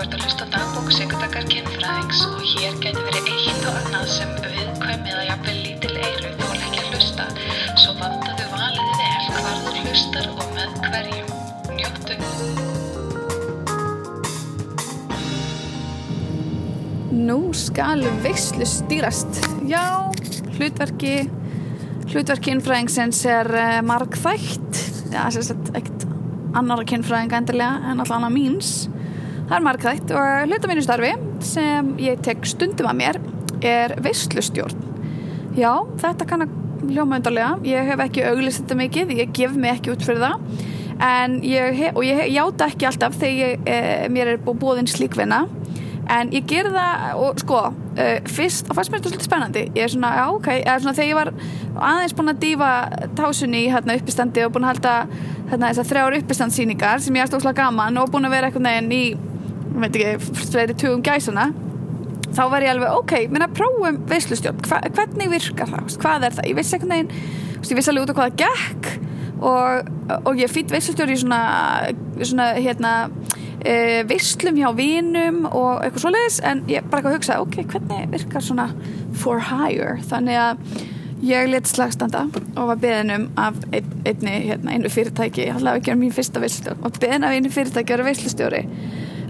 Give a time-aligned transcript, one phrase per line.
[0.00, 5.12] ert að hlusta dagbók Sigurdakar kynfræðings og hér getur verið eitt og annað sem viðkvæmið
[5.12, 7.24] að jafnvel lítil eyru þó ekki að hlusta.
[7.82, 11.28] Svo vandaðu valið vel hvar þú hlustar og með hverjum.
[11.76, 12.14] Njóttu.
[17.18, 19.42] Nú skal veislu stýrast.
[19.68, 19.84] Já,
[20.54, 21.16] hlutverki,
[22.14, 24.80] hlutverki innfræðingsins er uh, margþægt.
[25.12, 26.08] Já, þess að ekkert
[26.56, 28.72] annara kynfræðinga endilega en alltaf annað míns.
[29.50, 31.08] Það er margþægt og hluta mínu starfi
[31.42, 33.16] sem ég tek stundum að mér
[33.66, 34.84] er veislustjórn.
[35.58, 36.52] Já, þetta kann að
[36.86, 37.56] hljóma undarlega.
[37.66, 40.44] Ég hef ekki auglist þetta mikið, ég gef mig ekki út fyrir það.
[41.42, 43.80] Ég, hef, og ég játa ekki alltaf þegar ég, e,
[44.14, 45.40] mér er búin slíkvinna.
[46.10, 47.62] En ég ger það og sko,
[47.96, 49.64] e, fyrst, og fannst mér þetta svolítið spennandi.
[49.74, 51.32] Ég er svona, já, ok, eða svona þegar ég var
[51.90, 52.70] aðeins búin að dífa
[53.18, 54.94] tásunni í hérna uppistandi og búin að halda
[55.50, 58.94] hérna þessar þrjár uppistandsýningar sem ég er stókslega gaman og búin að vera eitthvað neginn
[58.94, 59.02] í
[59.88, 60.14] ekki,
[60.50, 61.50] fleiri tugum gæsana
[62.34, 65.94] þá var ég alveg, ok, minna prófum veislustjórn, Hva, hvernig virkar það?
[66.02, 67.14] Hvað er það, ég vissi eitthvað neginn
[67.60, 68.90] ég vissi alveg út á hvaða gekk
[69.40, 71.40] og, og ég fýtt veislustjórn í svona,
[72.20, 72.94] svona hérna
[73.64, 73.74] e,
[74.08, 78.46] veislum hjá vinum og eitthvað svoleiðis, en ég bara ekki að hugsa ok, hvernig virkar
[78.46, 78.70] svona
[79.20, 80.64] for hire, þannig að
[81.26, 85.92] ég let slagstanda og var beðinum af ein, einni, hérna, einu fyrirtæki ég hafði ekki
[85.92, 88.62] um mín fyrsta veislustjórn og beðin af einu fyrirtæki að vera veislustjóri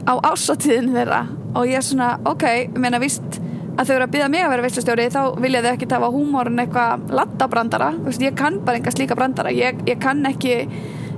[0.07, 1.25] á ásatíðin þeirra.
[1.55, 3.41] Og ég er svona, ok, ég meina vist
[3.81, 6.63] að þau eru að byggja mig að vera veistustjóri þá vilja þau ekki tafa húmórun
[6.63, 9.53] eitthvað lattabrandara, ég kann bara enga slíka brandara.
[9.55, 10.57] Ég, ég kann ekki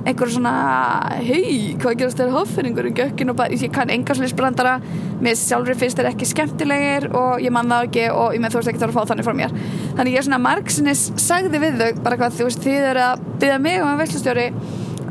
[0.03, 0.53] einhver svona,
[1.23, 4.77] hei hvað gerast þér hoffningur í gökkin og bara, ég kann enga slíks brandara,
[5.23, 8.61] mér sjálfur finnst þeir ekki skemmtilegir og ég man það ekki og ég með þú
[8.61, 9.57] veist ekki þarf að fá þannig frá mér.
[9.99, 13.27] Þannig ég er svona margsinnis sagði við þau bara hvað þú veist þið eru að
[13.37, 14.03] byggja mig um að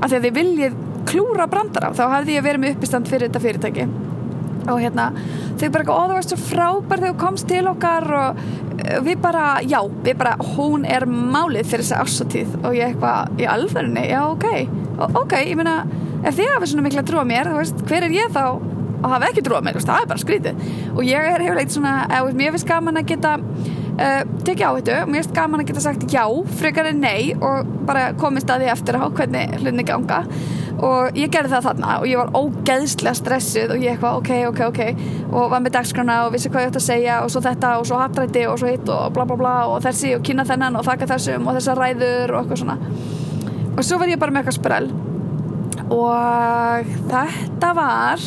[0.02, 3.44] að því að þið viljið klúra brandara þá hafði ég verið með uppistand fyrir þetta
[3.46, 3.88] fyrirtæki.
[4.70, 5.08] Og hérna
[5.58, 8.44] þau bara, ó það var svo frábær þegar þú komst til okkar og
[9.06, 13.50] við bara, já, við bara hún er málið fyrir þessi ársatíð og ég eitthvað í
[13.50, 14.48] alverðinni, já ok.
[14.98, 15.82] Og, ok, ég meina,
[16.22, 18.46] ef þið hafið svona mikla trú á mér, þú veist, hver er ég þá?
[19.02, 20.66] Að hafa ekki trú á mér, veist, það er bara skrítið.
[20.94, 23.38] Og ég er hefur leitt svona, eða, mér finnst gaman að geta
[24.02, 26.24] uh, tekið á þetta og mér finnst gaman að geta sagt já,
[26.62, 30.22] frekar en nei og bara komist að því eftir á hvernig hlutinni ganga
[30.82, 34.62] og ég gerði það þarna og ég var ógeðslega stressuð og ég eitthvað ok, ok,
[34.72, 34.82] ok.
[35.30, 37.88] Og var með dagskrána og vissi hvað ég ætti að segja og svo þetta og
[37.90, 40.88] svo hattrætti og svo hitt og bla bla bla og þessi og kynna þennan og
[40.88, 42.78] þakka þessum og þessar ræður og eitthvað svona.
[43.72, 44.92] Og svo var ég bara með eitthvað sprell.
[45.92, 48.26] Og þetta var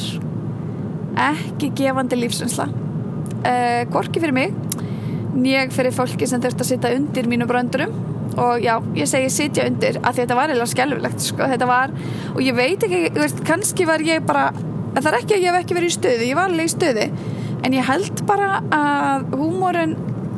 [1.24, 4.54] ekki gefandi lífsrensla uh, gorki fyrir mig
[5.34, 7.94] nýg fyrir fólki sem þurft að sitta undir mínu bröndurum
[8.40, 11.94] og já, ég segi sitja undir að þetta var eða skjálfilegt sko, þetta var,
[12.34, 14.48] og ég veit ekki veist, kannski var ég bara
[14.94, 17.06] það er ekki að ég hef ekki verið í stöði, ég var alveg í stöði
[17.64, 19.94] en ég held bara að húmórun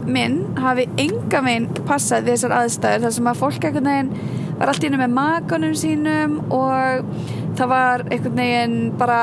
[0.07, 4.13] minn hafi enga meginn passað þessar aðstæður þar sem að fólk ekkert neginn
[4.57, 7.09] var allt ínum með makanum sínum og
[7.57, 9.19] það var einhvern veginn bara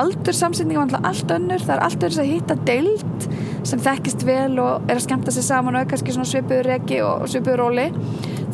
[0.00, 3.28] aldursamsending var alltaf önnur, það er alltaf þess að hitta deilt
[3.66, 7.00] sem þekkist vel og er að skemta sig saman og er kannski svona svipuður regi
[7.04, 7.86] og svipuður róli.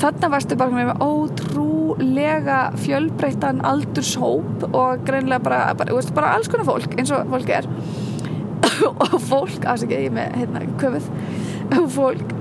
[0.03, 6.67] Þannig varstu bara með ótrúlega fjölbreyttan aldurshóp og greinlega bara, bara, veist, bara alls konar
[6.69, 7.69] fólk eins og fólk er.
[8.83, 11.09] Og fólk, afsakið ég með hérna köfuð.
[11.77, 12.35] Og fólk.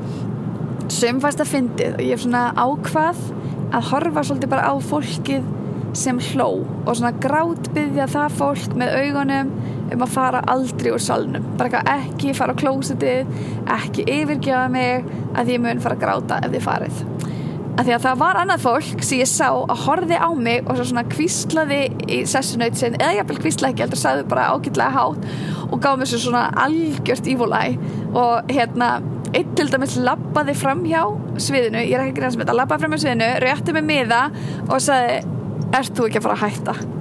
[0.91, 3.19] Sem fæst að fyndið og ég er svona ákvað
[3.71, 5.49] að horfa svolítið bara á fólkið
[5.97, 9.51] sem hló og svona grátbyggja það fólk með augunum
[9.95, 11.45] um að fara aldrei úr salnum.
[11.59, 13.29] Bara ekki fara á klósitið
[13.77, 15.07] ekki yfirgjafa mig
[15.37, 17.03] að ég mun fara að gráta ef þið farið.
[17.71, 20.81] Að því að það var annað fólk sem ég sá að horfi á mig og
[20.81, 25.25] svona kvíslaði í sessunaut sin eða ég vil kvísla ekki, heldur sagði bara ágætlega hátt
[25.71, 27.63] og gaf mér svona algjört ívolæ
[28.11, 28.91] og hérna
[29.31, 31.05] einn til dæmis lappaði fram hjá
[31.39, 34.25] sviðinu, ég er ekki greið að smita lappaði fram hjá sviðinu, rétti mig miða
[34.67, 35.21] og sagði,
[35.71, 37.00] ert þú ekki að fara að hætta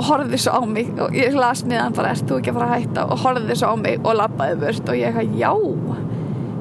[0.00, 2.70] og horfði svo á mig og ég las miðan bara, ert þú ekki að fara
[2.70, 3.04] að hætta?
[3.04, 5.52] og horfði svo á mig og lappaði burt og ég eitthvað, já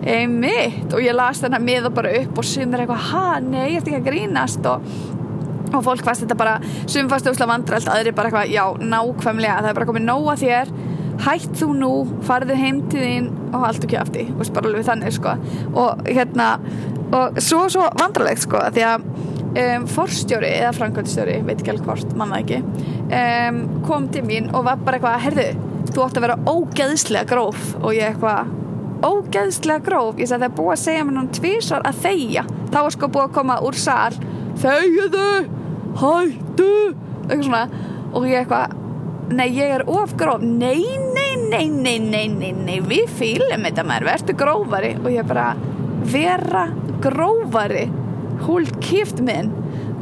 [0.10, 0.92] einmitt.
[0.94, 4.00] Og ég las þennan miða bara upp og sumir eitthvað, ha, nei, ég ert ekki
[4.00, 4.70] að grínast?
[4.70, 4.86] Og,
[5.70, 6.56] og fólk fast þetta bara
[6.90, 10.72] sum fast úsla vandralt, aðri bara eitthvað já, nákvæmlega, það er bara komið nóga þér
[11.20, 11.92] hætt þú nú,
[12.24, 15.34] farðu heim til þín og haldt ekki afti, og bara alveg þannig sko,
[15.84, 16.48] og hérna
[17.10, 18.62] og svo, svo vandralegt sko,
[19.56, 22.62] um, forstjóri eða framkvæmstjóri, veit ekki alveg hvort, manna ekki.
[23.10, 25.48] Um, kom til mín og var bara eitthvað, herðu,
[25.90, 27.70] þú átt að vera ógeðslega gróf.
[27.82, 28.56] Og ég eitthvað
[29.10, 32.80] ógeðslega gróf, ég sagði það er búið að segja mér núna tvísvar að þeia þá
[32.80, 34.20] var sko búið að koma úr sál
[34.60, 35.30] þegiðu,
[36.02, 36.74] hættu.
[37.30, 37.64] Eitthvað svona.
[38.10, 38.76] Og ég eitthvað
[39.38, 40.44] nei, ég er of gróf.
[40.44, 44.94] Nei, nei, nei, nei, nei, nei, nei við fýlum þetta maður, verður grófari.
[45.04, 45.54] Og ég bara,
[46.10, 46.68] vera
[47.04, 47.88] grófari
[48.46, 49.52] húlt kýft minn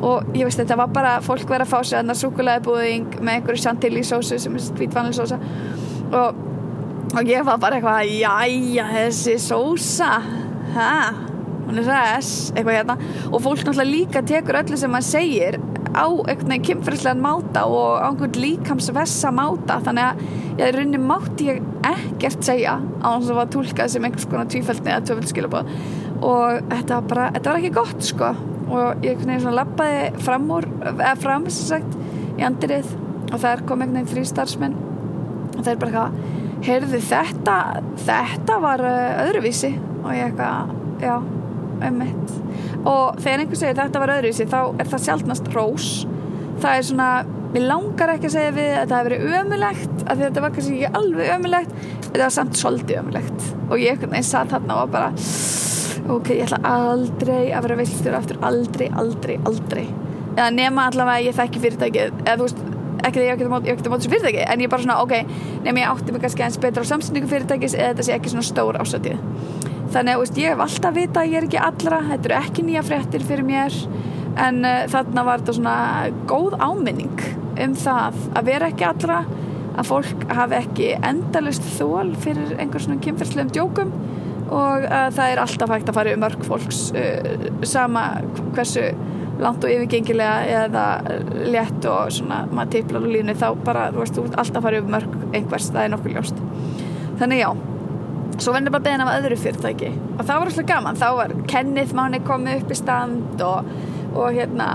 [0.06, 3.40] og ég veist þetta var bara fólk verið að fá sér þarna súkulæði búðing með
[3.40, 5.40] einhverju chantilly sósu sem er hvítvanlega sósa
[6.14, 6.44] og,
[7.14, 10.12] og ég var bara eitthvað jæja þessi sósa.
[10.76, 10.92] Hæ,
[11.68, 12.98] hún er ræs eitthvað hérna.
[13.32, 15.60] Og fólk náttúrulega líka tekur öllu sem maður segir
[15.98, 19.80] á einhvern veginn kynferðislegan máta og á einhvern líkamsvessa máta.
[19.86, 20.26] Þannig að
[20.58, 24.52] ég er rauninni mátti ég ekkert segja á þess að var tólkað sem einhvers konar
[24.52, 25.74] tvífældni eða tvöfældskilabóð
[26.22, 28.32] og þetta var bara, þetta var ekki gott sko.
[28.68, 31.96] Og ég einhvern veginn svona lappaði fram úr, eða fram sem sagt
[32.38, 32.90] í andirið
[33.32, 34.76] og þar kom einhvern veginn þrý starfsmenn.
[35.54, 37.58] Og það er bara eitthvað heyrðu þetta,
[38.08, 39.72] þetta var uh, öðruvísi.
[40.04, 41.16] Og ég eitthvað, já,
[41.88, 42.36] ummitt
[42.88, 45.90] og þegar einhver segir þetta var öðruvísi þá er það sjálfnast rós.
[46.62, 47.10] Það er svona,
[47.54, 50.76] mér langar ekki að segja við að þetta hefur verið ömulegt því þetta var kannski
[50.78, 51.74] ekki alveg ömulegt
[52.08, 55.12] þetta var samt svolítið ömulegt og ég einhvern veginn satt þarna og bara
[56.14, 59.86] ok, ég ætla aldrei að vera veiststjóra aftur, aldrei, aldrei, aldrei.
[60.38, 62.20] Eða nema allavega ég þekki fyrirtækið.
[62.26, 62.66] Eða þú veist,
[63.08, 65.16] ekki þegar ég geta mót, mót þessu fyrirtæki en ég bara svona, ok,
[65.66, 68.48] nema ég átti mig kannski eins betra á samstendingu fyrirtækis eða þetta sé ekki svona
[68.48, 69.20] stór ásötið
[69.94, 72.66] þannig að veist, ég hef alltaf vita að ég er ekki allra þetta eru ekki
[72.68, 73.76] nýja fréttir fyrir mér
[74.48, 75.76] en uh, þarna var þetta svona
[76.30, 77.24] góð áminning
[77.64, 79.22] um það að vera ekki allra
[79.78, 83.94] að fólk hafi ekki endalust þól fyrir einhver svona kynferðslegum djókum
[84.48, 88.08] og uh, það er alltaf hægt að fara um mörg fólks uh, sama
[88.56, 88.90] hversu
[89.42, 90.86] langt og yfirgengilega eða
[91.54, 94.68] létt og svona maður tiplar á línu þá bara, þú veist, þú ert alltaf að
[94.68, 96.40] fara um mörg einhvers, það er nokkuð ljóst.
[97.20, 97.50] Þannig já,
[98.38, 99.92] svo verður bara beðin af öðru fyrirtæki.
[100.18, 103.72] Og það var alltaf gaman þá var Kenneth Máni komið upp í stand og,
[104.18, 104.70] og hérna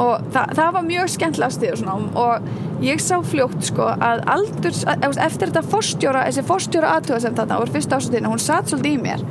[0.00, 4.24] og það, það var mjög skemmtilega stíð og svona og ég sá fljótt sko að
[4.34, 8.98] aldurs, eftir þetta fórstjóra, þessi fórstjóra aðtöða sem þarna voru fyrsta ástöðina, hún satt svolítið
[8.98, 9.24] í mér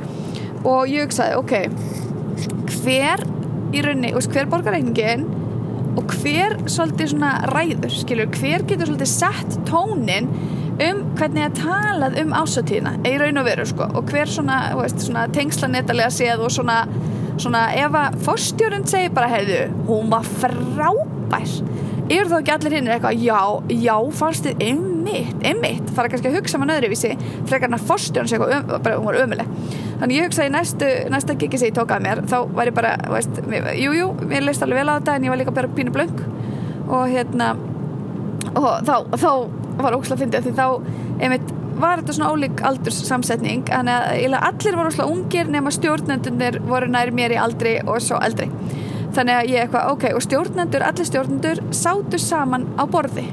[0.64, 2.02] og ég sagði, ok
[2.80, 3.24] hver
[3.74, 5.26] í raunni, hver borgar reyningin
[5.94, 10.30] og hver svolítið svona ræður, skilur, hver getur svolítið sett tónin
[10.82, 15.04] um hvernig að talað um ásatíðina í raun og veru sko og hver svona, veist,
[15.04, 16.80] svona tengslanetalega séð og svona,
[17.40, 21.56] svona ef að fórstjórun segir bara, heyrðu, hún var frábær.
[22.04, 23.40] Eru þá ekki allir hinn eitthvað, já,
[23.80, 27.14] já, fannst þið einmitt, einmitt, fara kannski að hugsa maður öðruvísi,
[27.48, 29.54] frekar hann að fórstjórun segja eitthvað, um, bara hún var ömuleg
[30.00, 32.94] þannig ég hugsaði næstu, næsta gigi sem ég tók að mér þá var ég bara,
[33.08, 33.40] veist,
[33.78, 36.22] jújú jú, mér leist alveg vel á þetta en ég var líka bara pínu blöng
[36.84, 37.54] og hérna
[38.52, 39.30] og þá, þá
[39.80, 40.66] var ósláð að fyndi því þá,
[41.24, 46.60] einmitt, var þetta svona ólík aldurs samsetning, þannig að allir voru ósláð ungir nema stjórnendunir
[46.68, 48.48] voru nær mér í aldri og svo eldri.
[49.14, 53.28] Þannig að ég eitthvað, ok, og stjórnendur allir stjórnendur sátu saman á borði.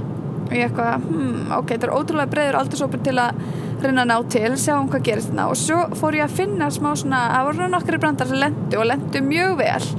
[0.46, 3.42] Og ég eitthvað, hmm, ok, þetta er ótrúlega breyður aldursópur til að
[3.82, 5.48] reyna að ná til, sjá um hvað gerist þarna.
[5.50, 8.90] Og svo fór ég að finna smá svona það voru nokkri brandar sem lendu og
[8.92, 9.90] lendu mjög vel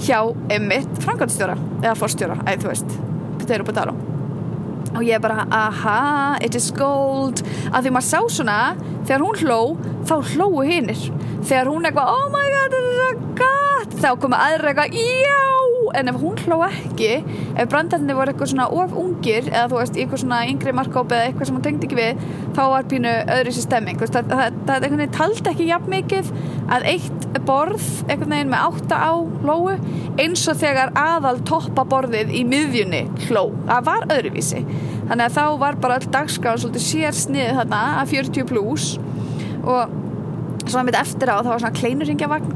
[0.00, 0.20] hjá
[0.56, 2.96] emitt framkvæmstjóra, eða fórstjóra, eða þú veist
[3.40, 4.09] þetta er upp að tala
[4.94, 7.44] og ég bara, aha, it is gold.
[7.70, 8.60] Að því maður sá svona
[9.06, 9.60] þegar hún hló,
[10.08, 11.08] þá hlóu hinnir
[11.46, 13.10] þegar hún eitthvað, oh my god, þetta er svo
[13.40, 15.59] gott þá koma aðra eitthvað, já
[15.96, 19.98] en ef hún hló ekki ef brandarnir voru eitthvað svona of ungir eða þú veist,
[19.98, 22.24] eitthvað svona yngri markkópi eða eitthvað sem hún tengdi ekki við,
[22.56, 25.94] þá var pínu öðru sér stemming, það, það, það, það einhvern veginn taldi ekki jafn
[25.94, 26.32] mikið
[26.70, 29.12] að eitt borð, einhvern veginn með átta á
[29.44, 29.76] hlóu,
[30.20, 34.64] eins og þegar aðal toppa borðið í miðjunni hló, það var öðruvísi.
[35.10, 38.92] Þannig að þá var bara all dagskrán svolítið sér snið þarna að 40 pluss
[39.60, 39.96] og
[40.70, 42.52] svona mitt eftir á það var svona kleinurringjavagn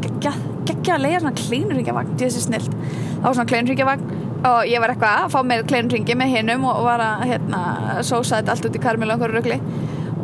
[0.84, 4.12] geggja að leiða svona snilt, það var svona kleinurringjavagn
[4.44, 7.60] og ég var eitthvað að fá mér kleinurringi með hinnum og var að hérna,
[8.04, 9.60] sósa þetta allt út í karmil og okkur rögli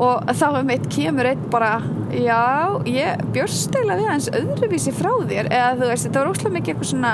[0.01, 1.79] og þá um eitt kemur eitt bara
[2.13, 2.41] já,
[2.89, 5.51] ég björst eða við hans öðruvísi frá þér.
[5.53, 7.13] Eða þú veist, þetta var ósláð mikið eitthvað svona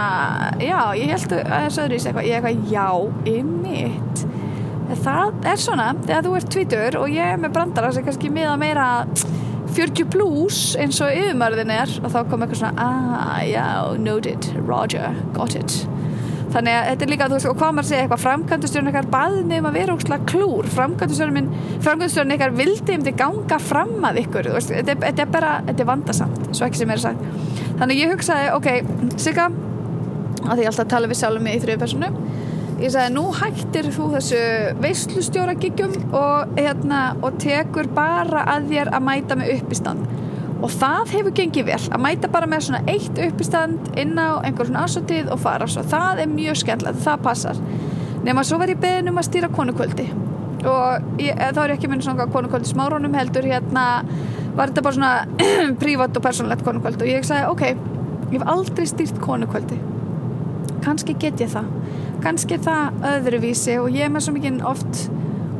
[0.62, 2.28] já, ég held að þessu öðruvísi eitthvað.
[2.30, 2.86] Ég eitthvað, já,
[3.34, 4.26] ymmit
[5.02, 8.54] það er svona, þegar þú ert tvítur og ég er með brandara sem kannski miða
[8.60, 8.86] meira
[9.74, 13.66] 40 plus eins og yfirmörðin er og þá kom eitthvað svona ah, já,
[14.00, 15.82] noted, roger, got it.
[16.54, 19.66] Þannig að þetta er líka, veist, og hvað maður segja eitthvað framkvæmdustjórn eitthvað baðni um
[19.68, 20.68] að vera ósláð klúr.
[20.72, 24.52] Framkvæmdustjórn eitthvað vildi um því ganga fram að ykkur.
[24.54, 28.12] Veist, þetta, þetta er bara, þetta er vandasamt svo ekki sem er sagt þannig ég
[28.14, 28.68] hugsaði, ok,
[29.20, 29.50] Sigga
[30.46, 32.10] að því ég alltaf tala við sjálfum mig í þrjöðu personu
[32.80, 34.40] ég sagði, nú hættir þú þessu
[34.82, 40.04] veislustjóra giggjum og, hérna, og tekur bara að þér að mæta með uppistand.
[40.64, 44.68] Og það hefur gengið vel að mæta bara með svona eitt uppistand inn á einhver
[44.68, 45.68] svona aðsótið og fara.
[45.68, 47.60] Svo það er mjög skemmtilegt, það passar.
[48.24, 50.06] Nema svo verð ég beðin um að stýra konukvöldi.
[50.66, 53.84] Og ég, þá er ég ekki minn svona konukvöld í smárunum heldur hérna
[54.56, 55.12] var þetta bara svona
[55.82, 57.04] prívat og persónlegt konukvöld.
[57.04, 57.66] Og ég sagði ok,
[58.32, 59.78] ég hef aldrei stýrt konukvöldi.
[60.84, 61.68] Kannski get ég það
[62.24, 65.02] kannski það öðruvísi og ég er með svo mikið oft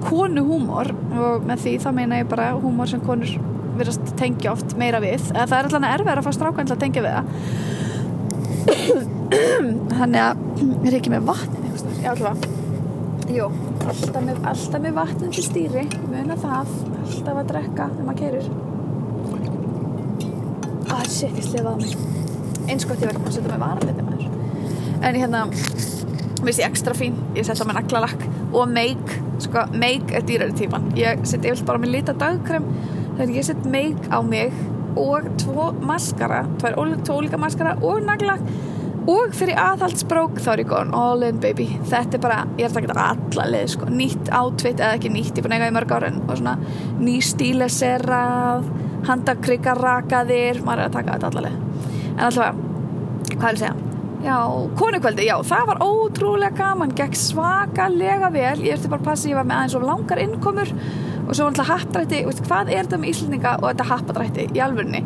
[0.06, 3.30] konuhúmor og með því þá meina ég bara húmor sem konur
[3.76, 5.22] verðast tengja oft meira við.
[5.34, 7.26] Eða það er alltaf erfið að fá strákvæmlega að tengja við það.
[9.98, 11.66] Þannig að ég er ekki með vatn
[12.06, 12.38] ég alltaf
[13.26, 13.48] Jú,
[13.82, 16.70] alltaf með, alltaf með vatn til stýri, muna það.
[17.02, 18.46] Alltaf að drekka þegar maður keirir
[20.94, 21.96] ah, shit, ég slefa á mig.
[22.70, 24.24] Eins gott ég verði að setja með varaliti maður.
[25.02, 25.42] En hérna
[26.46, 30.88] veist ég ekstra fín, ég setja með naglalakk og make, sko, make er dýrari típan
[30.98, 32.66] ég setja yfir bara með lita dagkrem
[33.16, 34.54] þegar ég set make á mig
[34.96, 38.46] og tvo maskara tvær ólíka maskara og naglalakk
[39.06, 41.68] og fyrir aðhaldsbrók þá er ég góðan all in baby.
[41.86, 43.90] Þetta er bara, ég er að taka þetta alla leið sko.
[44.00, 46.56] nýtt átvitt eða ekki nýtt ég er búin að eiga í mörg ára og svona
[46.98, 48.70] ný stíleserað
[49.06, 51.60] handakryggarakaðir maður er að taka þetta alla leið.
[52.16, 52.62] En alltaf,
[53.36, 53.85] hvað er að segja
[54.26, 54.38] já,
[54.78, 58.60] konukvöldi, já, það var ótrúlega gaman, gekk svakalega vel.
[58.66, 60.76] Ég ertu bara að passa, ég var með aðeins of langar innkomur
[61.26, 62.22] og svo var alltaf happdrætti.
[62.46, 65.02] Hvað er þetta með íslendinga og þetta happdrætti í alvörni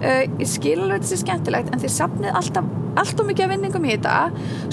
[0.00, 3.52] uh, ég skil alveg þetta sé skemmtilegt en þið sapnið alltaf allt og mikið af
[3.54, 4.16] vinningum í þetta.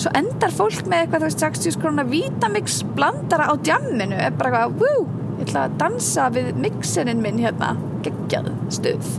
[0.02, 4.18] Svo endar fólk með eitthvað þú veist 60 krónar Vitamix blandara á djamminu.
[4.18, 7.76] Er bara eitthvað, wú, ég ætla að dansa við mixinin minn hérna.
[8.06, 9.12] Geggjað stuð.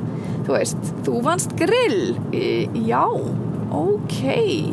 [0.48, 2.48] Þú veist, þú vannst grill í,
[2.88, 3.04] já,
[3.74, 4.20] ok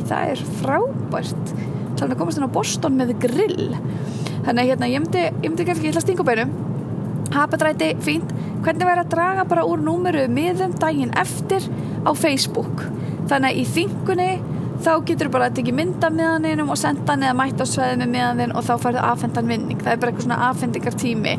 [0.10, 1.56] það er frábært.
[1.96, 3.74] Þannig að komast inn á Boston með grill?
[4.46, 6.56] Þannig að hérna, ég myndi, kannski, stinga beinum
[7.36, 8.34] hapadræti, fínt.
[8.66, 11.66] Hvernig væri að draga bara úr númeru miðum daginn eftir
[12.06, 12.86] á Facebook?
[13.30, 14.30] Þannig að í þingunni
[14.86, 18.12] þá getur bara að tekja mynda meðaninum og senda hann eða mæta á sveði með
[18.16, 19.80] meðanin og þá færðu aðfendan vinning.
[19.82, 21.36] Það er bara eitthvað svona aðfendingar tími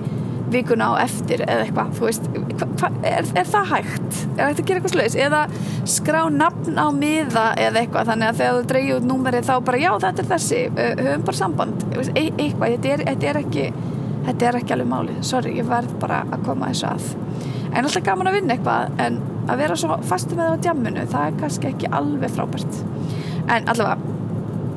[0.53, 4.19] vikuna á eftir eða eitthvað þú veist, hva, hva, er, er það hægt?
[4.37, 5.43] Er hægt að gera eitthvað sluðis eða
[5.97, 9.83] skrá nafn á miða eða eitthvað þannig að þegar þú dreyju út númerið þá bara
[9.83, 11.87] já þetta er þessi, höfum bara samband.
[11.97, 13.69] E eitthvað, þetta er, þetta er ekki
[14.27, 17.09] þetta er ekki alveg málið, sorry, ég verð bara að koma þessu að.
[17.77, 21.07] En alltaf gaman að vinna eitthvað en að vera svo fasti með það á djamminu
[21.13, 22.81] það er kannski ekki alveg frábært.
[23.47, 24.15] En allavega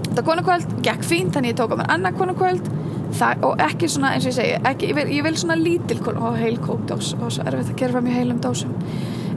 [0.09, 2.69] þetta konukvöld gekk fínt þannig ég tók á mér annað konukvöld
[3.15, 6.01] það, og ekki svona eins og ég segi ekki, ég, vil, ég vil svona lítil
[6.11, 8.75] og heilkókdós og svo erfitt að fram í heilum dósum.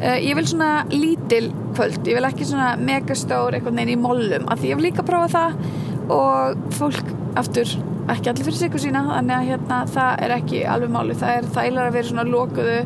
[0.03, 4.49] Uh, ég vil svona lítil kvöld ég vil ekki svona megastór eitthvað neina í mollum
[4.51, 7.71] af því ég vil líka prófa það og fólk aftur
[8.11, 11.37] ekki allir fyrir sig og sína þannig að hérna, það er ekki alveg máli það
[11.37, 12.79] er þægilega að vera svona lókuðu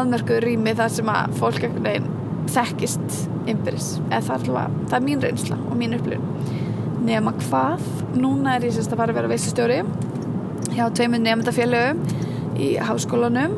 [0.00, 2.08] aðmörkuðu rými þar sem að fólk ekkert veginn
[2.56, 3.18] þekkist
[3.50, 6.64] ymbirins eða það er, alveg, það er mín reynsla og mín upplifun.
[7.06, 7.84] Nema hvað
[8.18, 9.80] núna er ég sérst að fara að vera veistustjóri
[10.76, 12.02] hjá tveimur nefndafélögum
[12.60, 13.56] í háskólanum.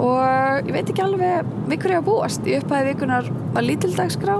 [0.00, 2.46] Og ég veit ekki alveg við hverju að búast.
[2.48, 4.38] Í upphæði vikunar var lítildagsgrá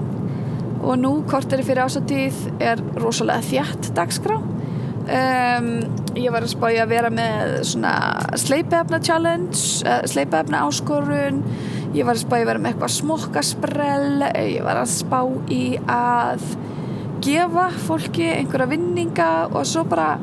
[0.81, 4.39] og nú korteri fyrir ásatíð er rosalega þjætt dagsgrá
[5.11, 5.69] um,
[6.19, 7.95] ég var að spája að vera með svona
[8.41, 11.43] sleipefna challenge uh, sleipefna áskorun.
[11.95, 16.45] Ég var að spája að vera með eitthvað smokkasprell ég var að spá í að
[17.25, 20.15] gefa fólki einhverja vinninga og svo bara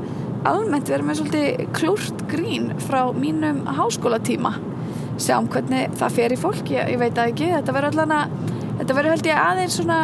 [0.47, 4.53] almennt vera með svolítið klúrt grín frá mínum háskólatíma.
[5.17, 8.35] Sjáum hvernig það fer í fólk ég, ég veit að ekki, þetta verður allan að
[8.77, 9.99] þetta verður held ég aðeins svona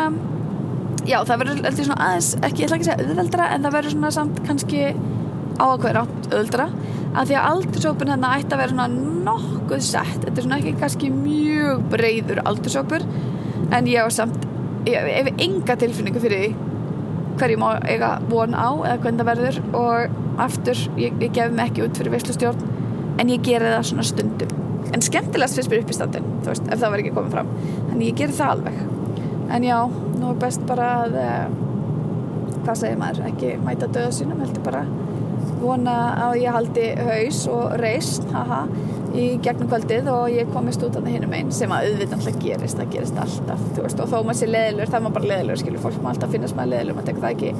[1.05, 3.65] já það verður held ég svona aðeins ekki, ég ætla ekki að segja auðveldra en
[3.67, 4.81] það verður svona samt kannski
[5.53, 6.67] á að hverja átt auðveldra
[7.13, 8.87] að því að aldursópin hérna ætti að vera svona
[9.27, 13.05] nokkuð sett, þetta er svona ekki kannski mjög breyður aldursópur
[13.69, 14.47] en ég hef samt
[14.89, 16.71] ég hef enga tilfinningu fyrir því
[17.37, 19.59] hverju má eiga von á eða hvernig það verður.
[19.77, 22.63] Og aftur, ég, ég gef mig ekki út fyrir veistlustjórn
[23.21, 24.55] en ég geri það svona stundum.
[24.93, 27.51] En skemmtilegast fyrst mér upp í standin þú veist, ef það var ekki komið fram.
[27.89, 28.81] Þannig ég geri það alveg.
[29.53, 29.77] En já,
[30.17, 31.55] nú er best bara að eh,
[32.63, 34.85] hvað segir maður, ekki mæta döða sínum, heldur bara
[35.63, 35.95] vona
[36.27, 38.63] að ég haldi haus og reist, haha
[39.13, 42.37] í gegnum kvöldið og ég komist út af það hinnum einn sem að auðvitað alltaf
[42.41, 45.59] gerist það gerist alltaf, veist, og þó maður sé leðilur það er maður bara leðilur,
[45.61, 47.51] skilur, fólk maður alltaf finnast maður leðilur maður tekur það ekki,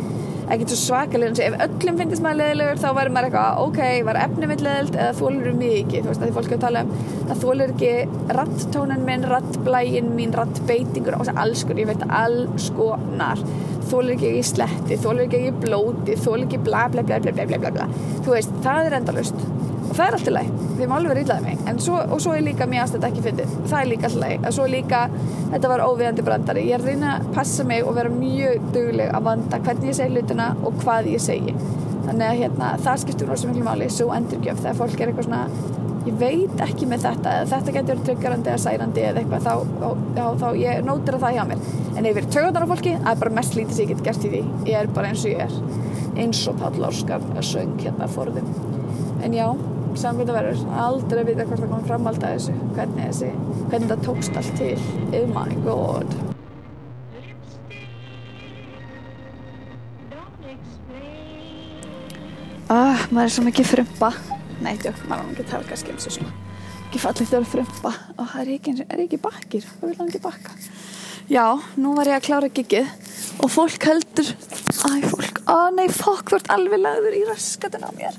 [0.56, 4.50] ekki svo svakalega ef öllum finnist maður leðilur þá verður maður eitthvað ok, var efni
[4.50, 7.94] mitt leðild eða þólur mikið, þú veist, því fólk hefur talað um það þólur ekki
[8.40, 13.46] rattónan minn rattblægin mín, rattbeitingur og alls konar, ég veit alls konar
[13.94, 17.60] þólur ekki ekki sletti, þólur ekki ekki blóti þólur ekki bla bla bla bla bla
[17.62, 17.90] bla bla
[18.24, 19.46] þú veist, það er endalust
[19.94, 21.82] það er alltaf læg, maður alveg rýlaði mig.
[21.84, 23.54] Svo, og svo er líka mér aðstætt ekki fyndið.
[23.70, 25.02] Það er líka alltaf læg, og svo er líka
[25.54, 29.14] þetta var óviðandi brandari, ég er að reyna að passa mig og vera mjög dugleg
[29.14, 31.56] að vanda hvernig ég segi hlutuna og hvað ég segi.
[32.04, 34.60] Þannig að hérna, það skiptir rosa miklu máli svo endurgjöf.
[34.64, 35.46] Þegar fólk er eitthvað svona
[36.04, 39.88] ég veit ekki með þetta eða þetta getur tryggarandi eða særandi eða eitthvað þá, þá,
[40.18, 41.64] þá, þá ég nótir að það hjá mér.
[41.94, 44.06] En ef ég verið tögundar á fólki það er bara mest lítið sem ég get
[44.10, 44.44] gert í því.
[44.68, 45.58] Ég er bara eins og ég er.
[46.20, 48.52] Eins og Páll Óskar söng hérna fórðum
[49.24, 49.48] en já,
[50.00, 52.60] samkvæmt að verður aldrei að vita hvort það komið fram alltaf þessu.
[52.76, 53.32] Hvernig, þessi,
[53.72, 54.78] hvernig það tókst allt til.
[55.14, 56.16] Oh my god.
[62.74, 64.14] Ah, maður er svo mikið frumpa
[64.64, 66.34] nei, tjók, maður er tala kannski um svo svona.
[66.88, 69.68] Ekki fallið þegar frumpa og það er ekki, er ekki bakkir?
[69.80, 70.56] Hvað vil hann ekki bakka?
[71.32, 71.46] Já,
[71.80, 72.90] nú var ég að klára giggið.
[73.44, 78.18] Og fólk heldur æ, fólk, að nei, fokk vart alveg lagður í raskatin á mér.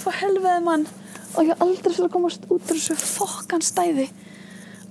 [0.00, 0.86] Svo helveði mann
[1.34, 4.08] og ég aldrei fyrir að komast út úr þessu fokkan stæði.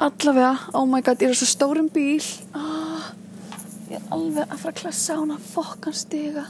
[0.04, 2.24] Allavega, oh my god, ég er á svo stórum bíl.
[2.58, 3.12] Ah,
[3.92, 6.48] ég er alveg að fara að klessa á hana fokkan stiga.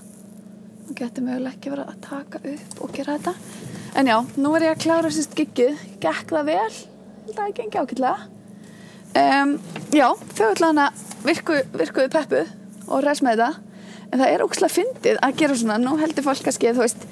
[0.88, 3.36] Og getur möguleg ekki verið að taka upp og gera þetta.
[4.00, 5.84] En já, nú er ég að klára sérst giggið.
[6.04, 6.80] Gekk það vel,
[7.34, 8.32] það gengi ákveðlega
[9.20, 9.54] um,
[9.94, 10.08] já,
[10.38, 10.88] þjóðlega
[11.26, 12.52] virku, virkuðu peppuð
[12.90, 13.70] og res með þetta.
[14.14, 15.80] En það er ógslag fyndið að gera svona.
[15.82, 17.06] Nú heldur fólk að skeið, þú veist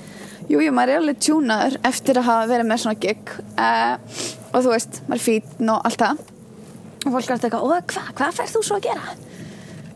[0.50, 3.33] jújú, jú, maður er alveg tjúnaður eftir að hafa verið með svona gig.
[3.55, 4.21] Uh,
[4.51, 6.24] og þú veist, maður er fítn og allt það.
[7.01, 9.15] Og fólk er alltaf eitthvað, og hvað, hvað færð þú svo að gera?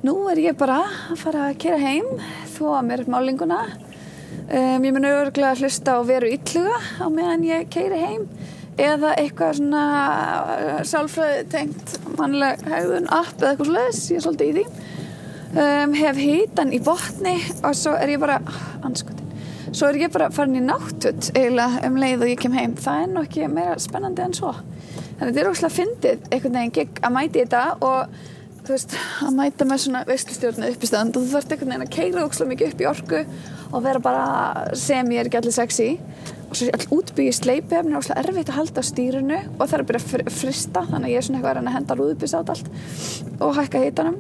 [0.06, 2.08] Nú er ég bara að fara að kera heim
[2.54, 7.06] þó að mér er málinguna um, ég mun örgulega að hlusta og veru ylluga á
[7.10, 8.28] meðan ég keiri heim.
[8.76, 9.84] Eða eitthvað svona
[10.52, 14.66] uh, sálfræði tengt mannleg hegðun app eða eitthvað sluðis, ég er svolítið í því.
[15.56, 18.42] Um, hef hítan í botni og svo er ég bara
[18.84, 19.25] anskutin,
[19.76, 22.76] svo er ég bara farin í náttut eiginlega um leið og ég kem heim.
[22.80, 24.54] Það er nú ekki meira spennandi en svo.
[25.18, 28.16] Þannig að þetta er ósláð fyndið einhvern veginn gig að mæti þetta og
[28.66, 31.18] þú veist, að mæta með svona veistlustjórnu upp í stand.
[31.18, 33.22] Og þú þarfst einhvern veginn að keira ókslega mikið upp í orku
[33.76, 34.26] og vera bara
[34.80, 35.92] sem ég er ekki allir sexy.
[36.46, 39.78] Og svo er all útbyggið sleipefni og ókslega erfitt að halda á stýrunu og það
[39.80, 42.74] er bara að frista þannig að ég er svona eitthvað að henda rúðbís át allt
[43.42, 44.20] og hækka hitanum.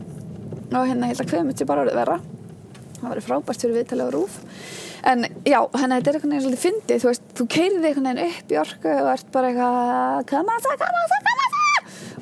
[0.73, 2.23] Og hérna held að hverjum þetta er bara orðið vera
[3.05, 4.37] það var frábært fyrir viðtali og rúf
[5.11, 8.31] en já, hérna þetta er einhvern veginn svolítið fyndið þú veist, þú keirið einhvern veginn
[8.31, 11.55] upp í orku og ert bara eitthvað kamasa, kamasa, kamasa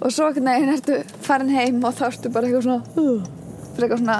[0.03, 3.25] og svo ekkert neginn ertu farin heim og þá ertu bara eitthvað svona uh,
[3.77, 4.19] eitthvað svona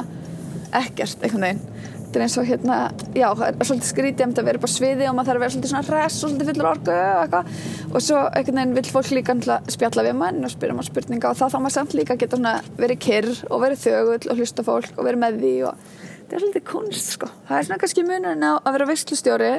[0.80, 1.70] ekkert eitthvað neginn
[2.14, 2.76] þetta er eins og hérna,
[3.18, 3.28] já,
[3.66, 6.30] svolítið skrítið að vera á sviði og maður þarf að vera svolítið svona res og
[6.30, 7.56] svolítið fullur orgu og eitthvað.
[7.90, 9.36] Og svo ekkert neginn vil fólk líka
[9.74, 12.54] spjalla við mann og spyrja maður spurninga og þá þá maður samt líka geta svona
[12.78, 15.90] verið kyrr og verið þögull og hlusta fólk og verið með því og
[16.34, 17.28] þetta er svolítið kunst sko.
[17.48, 19.52] Það er svona kannski munurinn á að vera visslustjóri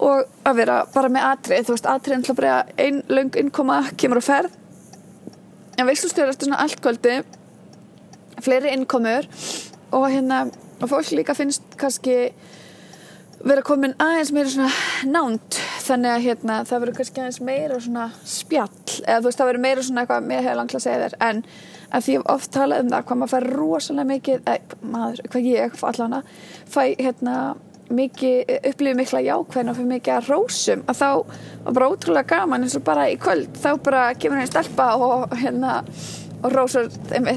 [0.00, 4.20] og að vera bara með atrið þú veist atrið er bara ein löng innkoma kemur
[4.20, 4.54] á ferð.
[5.76, 7.18] En veistlustjóri eftir svona allt kvöldi
[8.40, 9.28] fleiri innkomur
[9.92, 10.46] og hérna
[10.80, 12.30] og fólk líka finnst kannski
[13.44, 14.72] vera komin aðeins meira svona
[15.04, 18.72] nánt þannig að hérna það verður kannski aðeins meira svona spjall.
[19.04, 21.44] Eða þú veist það verður meira svona eitthvað mér hefur langlega að segja þér en
[21.90, 25.24] að því ég hef oft talað um það hvað maður fær rosalega mikið eða maður,
[25.32, 26.32] hvað ég allan að
[26.70, 27.36] fæ hérna
[27.90, 31.08] mikið upplifið mikla jákvæðin og fyrir mikið að rósum að þá
[31.64, 35.34] var bara ótrúlega gaman eins og bara í kvöld þá bara kemur henni stelpa og
[35.40, 35.80] hérna
[36.40, 36.88] og rósar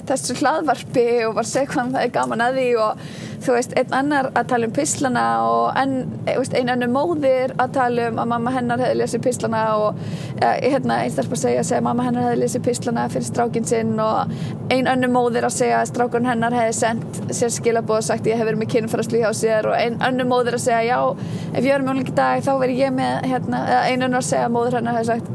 [0.08, 3.06] þessu hlaðvarpi og var hvað það er gaman að því og
[3.44, 5.96] þú veist, einn annar að tala um pislana og en,
[6.32, 10.00] einn annar móðir að tala um að mamma hennar hefði lesið pislana og
[10.40, 14.34] ja, hérna, starf að segja að mamma hennar hefði lesið pislana fyrir strákinn sinn og
[14.74, 18.40] einn annar móðir að segja að strákurinn hennar hefði sendt sér skilabóð og sagt ég
[18.40, 19.70] hef verið með kynfærslu hjá sér.
[19.70, 21.00] Og einn annar móðir að segja já,
[21.52, 24.56] ef ég er mjölingi dag þá verður ég með hérna, einn annar að segja að
[24.56, 25.32] móður hennar hefði sagt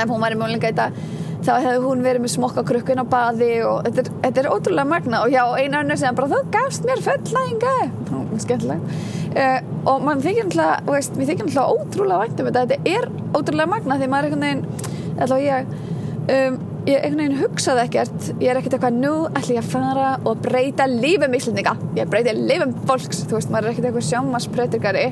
[0.00, 1.00] ef hún var í mjölinga í dag
[1.46, 5.22] þá hefði hún verið með smokkakrukkin á baði og þetta er, þetta er ótrúlega magna
[5.24, 7.02] og já, einu annar sem bara þú gafst mér
[8.44, 8.80] skemmtilega
[9.34, 9.58] uh,
[9.92, 13.72] og mann þykir alltaf, veist, við þykir alltaf ótrúlega vænt um þetta, þetta er ótrúlega
[13.74, 14.64] magna því maður er einhvern veginn
[15.20, 15.72] alltaf ég
[16.36, 18.26] um, ég einhvern veginn hugsaði ekkert.
[18.42, 21.74] Ég er ekkert eitthvað, nú ætlum ég að fara og breyta lífum íslendinga.
[21.98, 25.06] Ég breyti lífum fólks, þú veist, maður er ekkert eitthvað sjómaspröyturgari,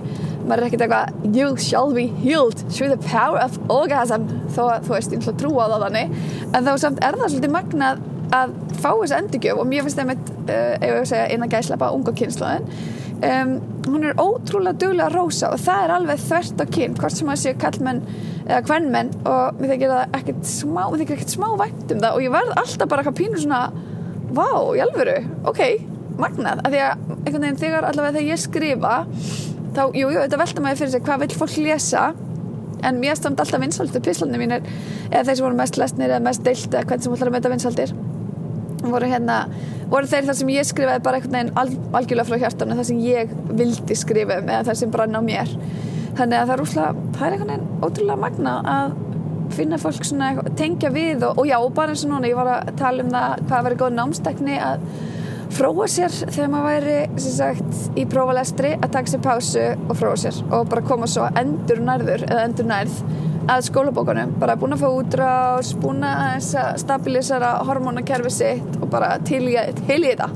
[0.45, 4.87] maður er ekkert eitthvað you shall be healed through the power of orgasm, þó að
[4.89, 6.15] þú veist, ég ætla að trúa á það þannig.
[6.53, 8.07] En þá samt er það svolítið magnað
[8.39, 11.93] að fá þessu endurgjöf og mér finnst það með, uh, ef ég segja, innan gæslepa
[11.97, 12.67] unga kynnslóðin
[13.25, 13.53] um,
[13.89, 17.43] hún er ótrúlega duglega rosa og það er alveg þvert á kyn, hvort sem að
[17.43, 18.03] séu kallmenn
[18.47, 22.19] eða hvernmenn og mér þykir það ekkert smá, mér þykir ekkert smá vænt um það
[22.19, 23.63] og ég verð alltaf bara eitthvað pínu svona
[24.29, 25.63] vá, í alvöru, ok,
[26.21, 26.63] magnað.
[26.65, 28.95] Af því að einhvern veginn þegar allavega þegar ég skrifa
[29.77, 32.05] þá, jú, jú, þetta velta maður fyrir sig hvað vil fólk lesa
[32.87, 34.63] en mér stamt alltaf vinsaldu pislunni mínir
[35.11, 37.53] eða þeir sem voru mest lesnir eða mest deilt eða hvernig sem ætlar að meta
[37.53, 37.95] vinsaldir
[38.93, 39.41] voru hérna
[39.89, 41.69] voru þeir þar sem ég skrifaði bara einhvern veginn al,
[42.01, 45.53] algjörlega frá hjartan þar sem ég vildi skrifa um eða þar sem brann á mér.
[46.19, 48.97] Þannig að það er úrslega, það er einhvern veginn ótrúlega magna að
[49.55, 52.51] finna fólk svona tengja við og, og já, og bara eins og núna ég var
[52.59, 54.85] að tala um það hvað verið góð námstekni að
[55.57, 60.19] fróa sér þegar maður væri sem sagt í prófalestri að taka sér pásu og fróa
[60.21, 63.01] sér og bara koma svo endur nærður eða endur nærð
[63.49, 66.49] að skólabókunum, bara búin að fá útrás búin að
[66.81, 70.33] stabilisera hormónakerfi sitt og bara til í, þetta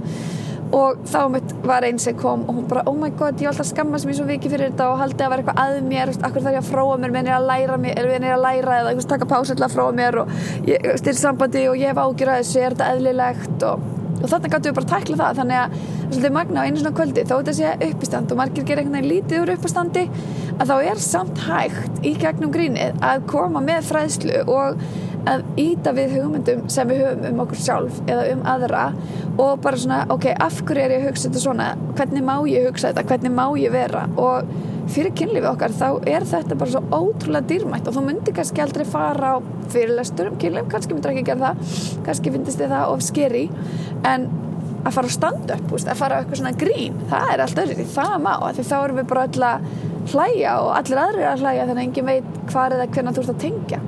[0.72, 3.52] og þá mitt var einn sem kom og hún bara oh my god, ég var
[3.52, 6.46] alltaf skammast mér svo vikið fyrir þetta og haldi að vera eitthvað að mér akkur
[6.46, 9.10] þarf ég að fróa mér, menn ég að læra mér ég að læra eða veist,
[9.12, 10.36] taka pásu til að fróa mér og
[10.68, 13.66] ég styrir sambandi og ég hef ágjur að þessu, er þetta eðlilegt?
[13.68, 13.90] Og,
[14.22, 15.38] og þannig gætu við bara tækla það.
[15.40, 15.76] Þannig að
[16.12, 18.98] er svolítið magna á einu svona kvöldi þó þetta sé uppistand og margir gera einhvern
[18.98, 20.02] veginn lítið úr uppistandi
[20.62, 24.82] að þá er samt hægt í gegnum grínið að koma með fræðslu og
[25.28, 28.82] að íta við hugmyndum sem við höfum um okkur sjálf eða um aðra
[29.42, 31.68] og bara svona, ok, af hverju er ég að hugsa þetta svona?
[31.98, 34.04] Hvernig má ég hugsa þetta, hvernig má ég vera?
[34.18, 34.50] Og
[34.92, 38.86] fyrir kynlífið okkar þá er þetta bara svo ótrúlega dýrmætt og þú myndir kannski aldrei
[38.88, 41.76] fara á fyrirlestur um kynlíf, kannski myndir ekki gera það
[42.08, 43.44] kannski finnst þið það of skeri
[44.10, 44.26] en
[44.82, 48.14] að fara á stand-up, að fara á eitthvað svona grín, það er allt öðru það
[48.24, 49.66] má, því þá erum við bara öll að
[50.10, 53.22] hlæja og allir aðrir að hlæja þannig að engin veit hvað er það hvernig þú
[53.22, 53.82] ert að tengja.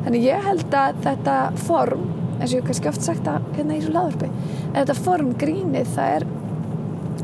[0.00, 2.08] Þannig ég held að þetta form
[2.40, 4.28] eins og ég hef kannski oft sagt að hérna í svo laðurpi
[4.74, 6.26] þetta form grínið það er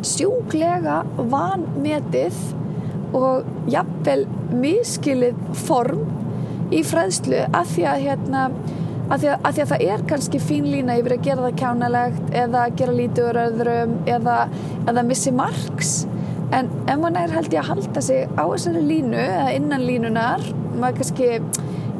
[0.07, 0.97] sjúklega
[1.33, 2.41] vanmetið
[3.17, 6.05] og jafnvel miskilið form
[6.75, 8.43] í fræðslu að því að hérna
[9.07, 12.65] að því því að það er kannski fín lína yfir að gera það kjánalegt eða
[12.81, 14.39] gera lítið úr öðrum eða,
[14.91, 15.93] eða missi margs
[16.55, 20.45] en ef mann er held ég að halda sig á þessari línu eða innan línunar
[20.77, 21.31] maður kannski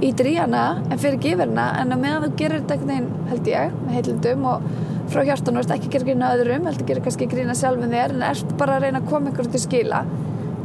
[0.07, 3.51] ítir í hana en fyrir gefurna en að meðan þú gerir þetta einhvern veginn held
[3.53, 4.69] ég með heilundum og
[5.11, 8.27] frá hjartan og ekki gera grína öðrum heldur að gera kannski grína sjálfum þér en
[8.29, 10.05] ert bara að reyna að koma ykkur til skila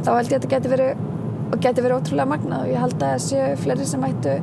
[0.02, 1.10] þá held ég að þetta geti verið
[1.52, 2.64] og geti verið ótrúlega magnað.
[2.64, 4.36] Og ég held að það séu fleiri sem ættu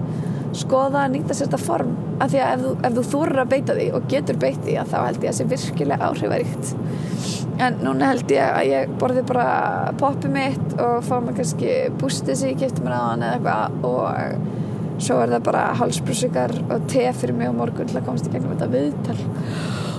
[0.57, 1.95] skoða að nýta sér þetta form.
[2.19, 4.77] Af því að ef þú, ef þú þúrur að beita því og getur beit því
[4.89, 6.71] þá held ég að það sé virkilega áhrifaríkt.
[7.59, 9.47] En núna held ég að ég borði bara
[9.99, 13.89] poppi mitt og fá mig kannski bústið sem ég kipti mér á hann eða eitthvað
[13.89, 18.27] og svo er það bara halsbrúsukar og te fyrir mig á morgun til að komast
[18.27, 19.17] í gegnum þetta viðtal.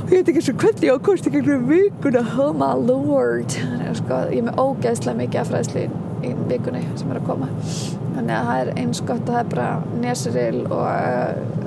[0.00, 2.72] Og ég veit ekki svo hvernig ég á að komast í gegnum vikuna oh my
[2.80, 3.58] lord.
[4.00, 5.88] Sko, ég er með ógeðslega mikið af fræðslu
[6.24, 7.48] í vikunni sem er að koma.
[8.16, 9.68] Þannig að það er eins gott að það er bara
[10.04, 11.61] nesuril og uh,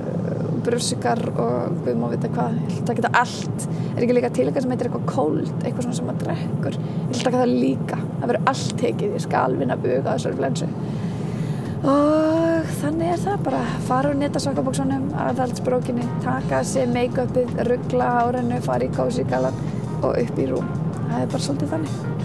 [0.64, 2.60] brúsukar og við má vita hvað.
[2.62, 3.66] Ég ætla að þetta allt.
[3.94, 6.78] Er ekki líka til eitthvað sem heitir eitthvað kóld eitthvað svona sem maður drekkur?
[6.84, 8.00] Ég ætla að það líka.
[8.20, 10.70] Það verður allt tekið, ég skal vinna buga á þessari flensu.
[11.84, 13.62] Og þannig er það bara.
[13.90, 19.60] Fara úr netasokabóksunum aðhaldsbrókinni, taka sér make-upið ruggla á hrennu, fara í kósi galan
[20.00, 20.72] og upp í rúm.
[21.10, 22.23] Það er bara svolítið þannig